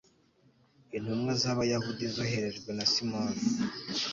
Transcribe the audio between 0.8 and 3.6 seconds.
intumwa z'abayahudi zoherejwe na simoni